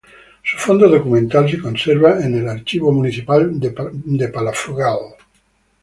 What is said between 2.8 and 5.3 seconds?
Municipal de Palafrugell.